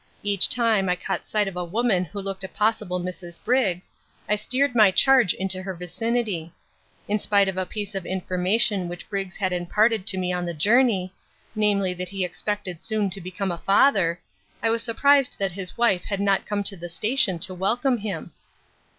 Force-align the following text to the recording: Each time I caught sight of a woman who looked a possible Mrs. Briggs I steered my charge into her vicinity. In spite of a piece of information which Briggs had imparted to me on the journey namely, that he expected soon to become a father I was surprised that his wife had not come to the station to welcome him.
Each 0.23 0.49
time 0.49 0.89
I 0.89 0.95
caught 0.95 1.27
sight 1.27 1.47
of 1.47 1.55
a 1.55 1.63
woman 1.63 2.05
who 2.05 2.19
looked 2.19 2.43
a 2.43 2.47
possible 2.47 2.99
Mrs. 2.99 3.39
Briggs 3.43 3.93
I 4.27 4.35
steered 4.35 4.73
my 4.73 4.89
charge 4.89 5.35
into 5.35 5.61
her 5.61 5.75
vicinity. 5.75 6.51
In 7.07 7.19
spite 7.19 7.47
of 7.47 7.55
a 7.55 7.67
piece 7.67 7.93
of 7.93 8.07
information 8.07 8.87
which 8.89 9.07
Briggs 9.07 9.35
had 9.35 9.53
imparted 9.53 10.07
to 10.07 10.17
me 10.17 10.33
on 10.33 10.43
the 10.47 10.55
journey 10.55 11.13
namely, 11.53 11.93
that 11.93 12.09
he 12.09 12.25
expected 12.25 12.81
soon 12.81 13.11
to 13.11 13.21
become 13.21 13.51
a 13.51 13.59
father 13.59 14.19
I 14.63 14.71
was 14.71 14.81
surprised 14.81 15.37
that 15.37 15.51
his 15.51 15.77
wife 15.77 16.05
had 16.05 16.19
not 16.19 16.47
come 16.47 16.63
to 16.63 16.75
the 16.75 16.89
station 16.89 17.37
to 17.37 17.53
welcome 17.53 17.99
him. 17.99 18.31